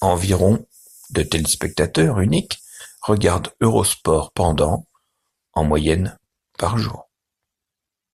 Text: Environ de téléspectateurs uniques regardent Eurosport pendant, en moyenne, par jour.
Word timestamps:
Environ 0.00 0.64
de 1.10 1.24
téléspectateurs 1.24 2.20
uniques 2.20 2.62
regardent 3.02 3.52
Eurosport 3.60 4.30
pendant, 4.30 4.86
en 5.54 5.64
moyenne, 5.64 6.16
par 6.56 6.78
jour. 6.78 7.10